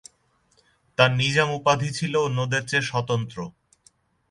[0.97, 3.37] তার নিজাম উপাধি ছিল অন্যদের চেয়ে স্বতন্ত্র।